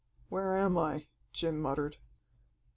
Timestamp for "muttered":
1.61-1.97